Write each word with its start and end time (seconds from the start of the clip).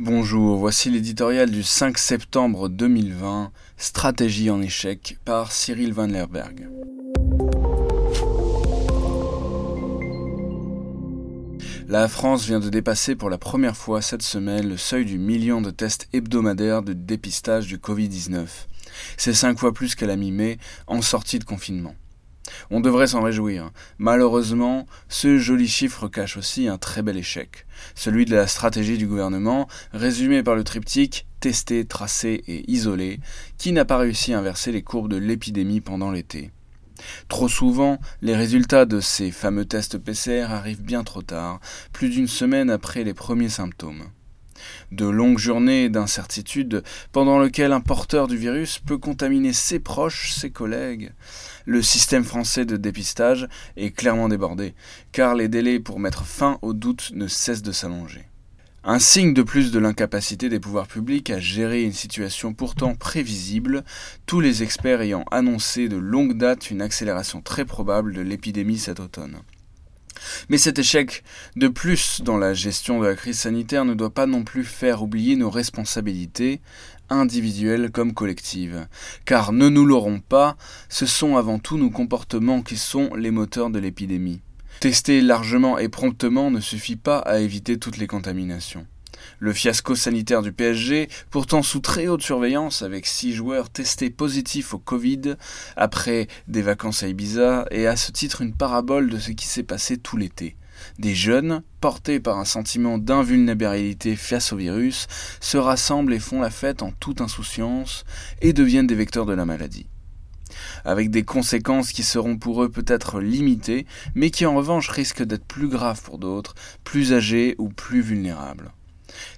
Bonjour, 0.00 0.58
voici 0.58 0.90
l'éditorial 0.90 1.48
du 1.48 1.62
5 1.62 1.98
septembre 1.98 2.68
2020, 2.68 3.52
Stratégie 3.76 4.50
en 4.50 4.60
échec 4.60 5.18
par 5.24 5.52
Cyril 5.52 5.92
Van 5.92 6.08
Lerberg. 6.08 6.68
La 11.86 12.08
France 12.08 12.44
vient 12.44 12.58
de 12.58 12.70
dépasser 12.70 13.14
pour 13.14 13.30
la 13.30 13.38
première 13.38 13.76
fois 13.76 14.02
cette 14.02 14.22
semaine 14.22 14.68
le 14.68 14.76
seuil 14.76 15.04
du 15.04 15.16
million 15.16 15.60
de 15.60 15.70
tests 15.70 16.08
hebdomadaires 16.12 16.82
de 16.82 16.92
dépistage 16.92 17.68
du 17.68 17.78
Covid-19. 17.78 18.48
C'est 19.16 19.32
cinq 19.32 19.60
fois 19.60 19.72
plus 19.72 19.94
qu'à 19.94 20.06
la 20.06 20.16
mi-mai, 20.16 20.58
en 20.88 21.02
sortie 21.02 21.38
de 21.38 21.44
confinement. 21.44 21.94
On 22.70 22.80
devrait 22.80 23.06
s'en 23.06 23.22
réjouir. 23.22 23.70
Malheureusement, 23.98 24.86
ce 25.08 25.38
joli 25.38 25.68
chiffre 25.68 26.08
cache 26.08 26.36
aussi 26.36 26.68
un 26.68 26.78
très 26.78 27.02
bel 27.02 27.16
échec, 27.16 27.66
celui 27.94 28.24
de 28.24 28.34
la 28.34 28.46
stratégie 28.46 28.98
du 28.98 29.06
gouvernement, 29.06 29.68
résumé 29.92 30.42
par 30.42 30.54
le 30.54 30.64
triptyque 30.64 31.26
tester, 31.40 31.84
tracer 31.84 32.42
et 32.46 32.70
isoler, 32.70 33.20
qui 33.58 33.72
n'a 33.72 33.84
pas 33.84 33.98
réussi 33.98 34.32
à 34.32 34.38
inverser 34.38 34.72
les 34.72 34.82
courbes 34.82 35.10
de 35.10 35.18
l'épidémie 35.18 35.82
pendant 35.82 36.10
l'été. 36.10 36.52
Trop 37.28 37.48
souvent, 37.48 37.98
les 38.22 38.34
résultats 38.34 38.86
de 38.86 39.00
ces 39.00 39.30
fameux 39.30 39.66
tests 39.66 39.98
PCR 39.98 40.46
arrivent 40.50 40.82
bien 40.82 41.04
trop 41.04 41.22
tard, 41.22 41.60
plus 41.92 42.08
d'une 42.08 42.28
semaine 42.28 42.70
après 42.70 43.04
les 43.04 43.14
premiers 43.14 43.50
symptômes. 43.50 44.04
De 44.92 45.06
longues 45.06 45.38
journées 45.38 45.88
d'incertitude 45.88 46.82
pendant 47.12 47.38
lesquelles 47.38 47.72
un 47.72 47.80
porteur 47.80 48.28
du 48.28 48.36
virus 48.36 48.78
peut 48.78 48.98
contaminer 48.98 49.52
ses 49.52 49.78
proches, 49.78 50.32
ses 50.32 50.50
collègues. 50.50 51.12
Le 51.66 51.82
système 51.82 52.24
français 52.24 52.64
de 52.64 52.76
dépistage 52.76 53.48
est 53.76 53.90
clairement 53.90 54.28
débordé, 54.28 54.74
car 55.12 55.34
les 55.34 55.48
délais 55.48 55.80
pour 55.80 55.98
mettre 56.00 56.24
fin 56.24 56.58
au 56.62 56.72
doute 56.72 57.10
ne 57.14 57.26
cessent 57.26 57.62
de 57.62 57.72
s'allonger. 57.72 58.24
Un 58.86 58.98
signe 58.98 59.32
de 59.32 59.42
plus 59.42 59.72
de 59.72 59.78
l'incapacité 59.78 60.50
des 60.50 60.60
pouvoirs 60.60 60.86
publics 60.86 61.30
à 61.30 61.40
gérer 61.40 61.84
une 61.84 61.94
situation 61.94 62.52
pourtant 62.52 62.94
prévisible, 62.94 63.82
tous 64.26 64.40
les 64.40 64.62
experts 64.62 65.00
ayant 65.00 65.24
annoncé 65.30 65.88
de 65.88 65.96
longue 65.96 66.36
date 66.36 66.70
une 66.70 66.82
accélération 66.82 67.40
très 67.40 67.64
probable 67.64 68.12
de 68.12 68.20
l'épidémie 68.20 68.78
cet 68.78 69.00
automne. 69.00 69.38
Mais 70.48 70.58
cet 70.58 70.78
échec 70.78 71.22
de 71.56 71.68
plus 71.68 72.20
dans 72.22 72.36
la 72.36 72.54
gestion 72.54 73.00
de 73.00 73.06
la 73.06 73.14
crise 73.14 73.38
sanitaire 73.38 73.84
ne 73.84 73.94
doit 73.94 74.12
pas 74.12 74.26
non 74.26 74.44
plus 74.44 74.64
faire 74.64 75.02
oublier 75.02 75.36
nos 75.36 75.50
responsabilités, 75.50 76.60
individuelles 77.10 77.90
comme 77.90 78.14
collectives. 78.14 78.86
Car 79.24 79.52
ne 79.52 79.68
nous 79.68 79.84
l'aurons 79.84 80.20
pas, 80.20 80.56
ce 80.88 81.06
sont 81.06 81.36
avant 81.36 81.58
tout 81.58 81.78
nos 81.78 81.90
comportements 81.90 82.62
qui 82.62 82.76
sont 82.76 83.14
les 83.14 83.30
moteurs 83.30 83.70
de 83.70 83.78
l'épidémie. 83.78 84.40
Tester 84.80 85.20
largement 85.20 85.78
et 85.78 85.88
promptement 85.88 86.50
ne 86.50 86.60
suffit 86.60 86.96
pas 86.96 87.18
à 87.18 87.38
éviter 87.38 87.78
toutes 87.78 87.96
les 87.96 88.06
contaminations. 88.06 88.86
Le 89.38 89.52
fiasco 89.52 89.94
sanitaire 89.94 90.42
du 90.42 90.52
PSG, 90.52 91.08
pourtant 91.30 91.62
sous 91.62 91.80
très 91.80 92.08
haute 92.08 92.22
surveillance 92.22 92.82
avec 92.82 93.06
six 93.06 93.32
joueurs 93.32 93.70
testés 93.70 94.10
positifs 94.10 94.74
au 94.74 94.78
Covid 94.78 95.36
après 95.76 96.28
des 96.48 96.62
vacances 96.62 97.02
à 97.02 97.08
Ibiza, 97.08 97.66
est 97.70 97.86
à 97.86 97.96
ce 97.96 98.12
titre 98.12 98.42
une 98.42 98.54
parabole 98.54 99.10
de 99.10 99.18
ce 99.18 99.32
qui 99.32 99.46
s'est 99.46 99.62
passé 99.62 99.96
tout 99.96 100.16
l'été. 100.16 100.56
Des 100.98 101.14
jeunes, 101.14 101.62
portés 101.80 102.20
par 102.20 102.38
un 102.38 102.44
sentiment 102.44 102.98
d'invulnérabilité 102.98 104.16
face 104.16 104.52
au 104.52 104.56
virus, 104.56 105.06
se 105.40 105.56
rassemblent 105.56 106.12
et 106.12 106.18
font 106.18 106.40
la 106.40 106.50
fête 106.50 106.82
en 106.82 106.90
toute 106.90 107.20
insouciance 107.20 108.04
et 108.40 108.52
deviennent 108.52 108.86
des 108.86 108.94
vecteurs 108.94 109.26
de 109.26 109.34
la 109.34 109.46
maladie 109.46 109.86
avec 110.84 111.10
des 111.10 111.24
conséquences 111.24 111.92
qui 111.92 112.02
seront 112.02 112.36
pour 112.36 112.62
eux 112.62 112.68
peut-être 112.68 113.20
limitées, 113.20 113.86
mais 114.14 114.30
qui 114.30 114.46
en 114.46 114.54
revanche 114.54 114.88
risquent 114.88 115.24
d'être 115.24 115.44
plus 115.44 115.68
graves 115.68 116.02
pour 116.02 116.18
d'autres, 116.18 116.54
plus 116.84 117.12
âgés 117.12 117.54
ou 117.58 117.68
plus 117.68 118.00
vulnérables. 118.00 118.72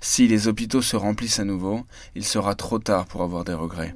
Si 0.00 0.28
les 0.28 0.48
hôpitaux 0.48 0.82
se 0.82 0.96
remplissent 0.96 1.40
à 1.40 1.44
nouveau, 1.44 1.82
il 2.14 2.24
sera 2.24 2.54
trop 2.54 2.78
tard 2.78 3.06
pour 3.06 3.22
avoir 3.22 3.44
des 3.44 3.54
regrets. 3.54 3.94